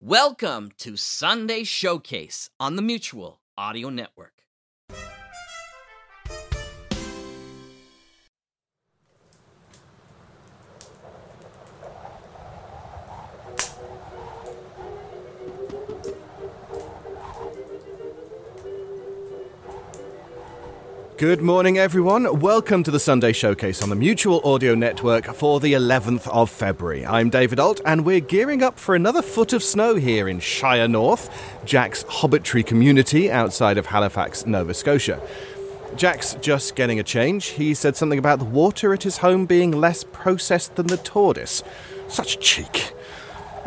Welcome 0.00 0.70
to 0.78 0.96
Sunday 0.96 1.64
Showcase 1.64 2.50
on 2.60 2.76
the 2.76 2.82
Mutual 2.82 3.40
Audio 3.56 3.90
Network. 3.90 4.44
Good 21.18 21.42
morning, 21.42 21.78
everyone. 21.78 22.38
Welcome 22.38 22.84
to 22.84 22.92
the 22.92 23.00
Sunday 23.00 23.32
Showcase 23.32 23.82
on 23.82 23.88
the 23.88 23.96
Mutual 23.96 24.40
Audio 24.44 24.76
Network 24.76 25.24
for 25.34 25.58
the 25.58 25.72
11th 25.72 26.28
of 26.28 26.48
February. 26.48 27.04
I'm 27.04 27.28
David 27.28 27.58
Alt, 27.58 27.80
and 27.84 28.06
we're 28.06 28.20
gearing 28.20 28.62
up 28.62 28.78
for 28.78 28.94
another 28.94 29.20
foot 29.20 29.52
of 29.52 29.64
snow 29.64 29.96
here 29.96 30.28
in 30.28 30.38
Shire 30.38 30.86
North, 30.86 31.28
Jack's 31.64 32.04
hobbitry 32.04 32.64
community 32.64 33.32
outside 33.32 33.78
of 33.78 33.86
Halifax, 33.86 34.46
Nova 34.46 34.72
Scotia. 34.72 35.20
Jack's 35.96 36.34
just 36.34 36.76
getting 36.76 37.00
a 37.00 37.02
change. 37.02 37.46
He 37.46 37.74
said 37.74 37.96
something 37.96 38.20
about 38.20 38.38
the 38.38 38.44
water 38.44 38.94
at 38.94 39.02
his 39.02 39.16
home 39.16 39.44
being 39.44 39.72
less 39.72 40.04
processed 40.04 40.76
than 40.76 40.86
the 40.86 40.98
Tortoise. 40.98 41.64
Such 42.06 42.38
cheek. 42.38 42.92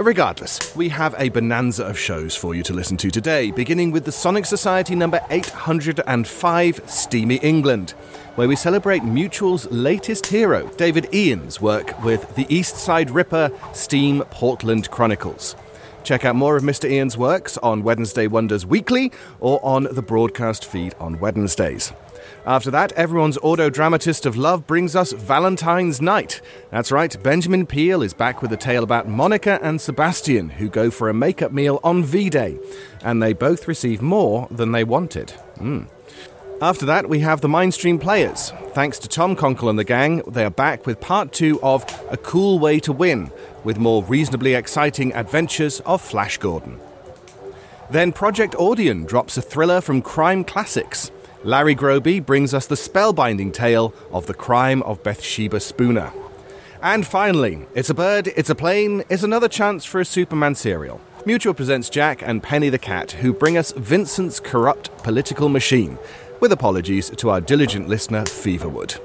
Regardless, 0.00 0.74
we 0.74 0.88
have 0.88 1.14
a 1.18 1.28
bonanza 1.28 1.84
of 1.84 1.98
shows 1.98 2.34
for 2.34 2.54
you 2.54 2.62
to 2.62 2.72
listen 2.72 2.96
to 2.96 3.10
today, 3.10 3.50
beginning 3.50 3.90
with 3.90 4.06
the 4.06 4.12
Sonic 4.12 4.46
Society 4.46 4.94
number 4.94 5.20
805, 5.28 6.80
Steamy 6.86 7.36
England, 7.36 7.90
where 8.34 8.48
we 8.48 8.56
celebrate 8.56 9.04
Mutual's 9.04 9.70
latest 9.70 10.26
hero, 10.26 10.66
David 10.78 11.14
Ian's 11.14 11.60
work 11.60 12.02
with 12.02 12.34
the 12.34 12.46
East 12.48 12.76
Side 12.76 13.10
Ripper 13.10 13.52
Steam 13.74 14.22
Portland 14.30 14.90
Chronicles. 14.90 15.54
Check 16.02 16.24
out 16.24 16.34
more 16.34 16.56
of 16.56 16.62
Mr. 16.62 16.90
Ian's 16.90 17.18
works 17.18 17.58
on 17.58 17.82
Wednesday 17.82 18.26
Wonders 18.26 18.64
Weekly 18.64 19.12
or 19.38 19.62
on 19.62 19.86
the 19.92 20.00
broadcast 20.00 20.64
feed 20.64 20.94
on 20.98 21.20
Wednesdays. 21.20 21.92
After 22.46 22.70
that, 22.70 22.92
everyone's 22.92 23.38
audio 23.42 23.70
dramatist 23.70 24.26
of 24.26 24.36
love 24.36 24.66
brings 24.66 24.96
us 24.96 25.12
Valentine's 25.12 26.00
Knight. 26.00 26.40
That's 26.70 26.90
right, 26.90 27.22
Benjamin 27.22 27.66
Peel 27.66 28.02
is 28.02 28.14
back 28.14 28.42
with 28.42 28.52
a 28.52 28.56
tale 28.56 28.82
about 28.82 29.08
Monica 29.08 29.58
and 29.62 29.80
Sebastian, 29.80 30.48
who 30.50 30.68
go 30.68 30.90
for 30.90 31.08
a 31.08 31.14
makeup 31.14 31.52
meal 31.52 31.80
on 31.84 32.02
V 32.02 32.30
Day, 32.30 32.58
and 33.02 33.22
they 33.22 33.32
both 33.32 33.68
receive 33.68 34.00
more 34.00 34.48
than 34.50 34.72
they 34.72 34.84
wanted. 34.84 35.34
Mm. 35.58 35.88
After 36.62 36.84
that, 36.86 37.08
we 37.08 37.20
have 37.20 37.40
the 37.40 37.48
Mindspring 37.48 38.00
Players. 38.00 38.52
Thanks 38.72 38.98
to 38.98 39.08
Tom 39.08 39.34
Conkle 39.34 39.70
and 39.70 39.78
the 39.78 39.84
gang, 39.84 40.22
they 40.26 40.44
are 40.44 40.50
back 40.50 40.86
with 40.86 41.00
part 41.00 41.32
two 41.32 41.58
of 41.62 41.84
A 42.10 42.18
Cool 42.18 42.58
Way 42.58 42.80
to 42.80 42.92
Win, 42.92 43.30
with 43.64 43.78
more 43.78 44.04
reasonably 44.04 44.54
exciting 44.54 45.14
adventures 45.14 45.80
of 45.80 46.02
Flash 46.02 46.36
Gordon. 46.36 46.78
Then 47.90 48.12
Project 48.12 48.54
Audion 48.54 49.06
drops 49.06 49.36
a 49.36 49.42
thriller 49.42 49.80
from 49.80 50.02
Crime 50.02 50.44
Classics. 50.44 51.10
Larry 51.42 51.74
Groby 51.74 52.20
brings 52.20 52.52
us 52.52 52.66
the 52.66 52.74
spellbinding 52.74 53.54
tale 53.54 53.94
of 54.12 54.26
the 54.26 54.34
crime 54.34 54.82
of 54.82 55.02
Bathsheba 55.02 55.58
Spooner. 55.58 56.12
And 56.82 57.06
finally, 57.06 57.66
It's 57.74 57.88
a 57.88 57.94
Bird, 57.94 58.28
It's 58.36 58.50
a 58.50 58.54
Plane 58.54 59.04
is 59.08 59.24
another 59.24 59.48
chance 59.48 59.86
for 59.86 60.00
a 60.00 60.04
Superman 60.04 60.54
serial. 60.54 61.00
Mutual 61.24 61.54
presents 61.54 61.88
Jack 61.88 62.20
and 62.22 62.42
Penny 62.42 62.68
the 62.68 62.78
Cat, 62.78 63.12
who 63.12 63.32
bring 63.32 63.56
us 63.56 63.72
Vincent's 63.72 64.38
corrupt 64.38 64.94
political 64.98 65.48
machine, 65.48 65.98
with 66.40 66.52
apologies 66.52 67.08
to 67.08 67.30
our 67.30 67.40
diligent 67.40 67.88
listener, 67.88 68.24
Feverwood. 68.24 69.00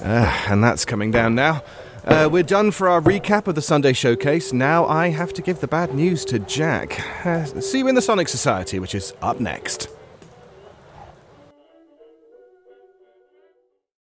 Uh, 0.00 0.46
and 0.48 0.62
that's 0.62 0.84
coming 0.84 1.10
down 1.10 1.34
now. 1.34 1.64
Uh, 2.04 2.28
we're 2.30 2.44
done 2.44 2.70
for 2.70 2.88
our 2.88 3.00
recap 3.00 3.48
of 3.48 3.56
the 3.56 3.62
Sunday 3.62 3.92
showcase. 3.92 4.52
Now 4.52 4.86
I 4.86 5.08
have 5.08 5.32
to 5.34 5.42
give 5.42 5.60
the 5.60 5.68
bad 5.68 5.94
news 5.94 6.24
to 6.26 6.38
Jack. 6.38 7.26
Uh, 7.26 7.44
see 7.44 7.78
you 7.78 7.88
in 7.88 7.96
the 7.96 8.02
Sonic 8.02 8.28
Society, 8.28 8.78
which 8.78 8.94
is 8.94 9.14
up 9.20 9.40
next. 9.40 9.88